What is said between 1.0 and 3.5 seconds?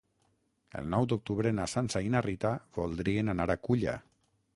d'octubre na Sança i na Rita voldrien anar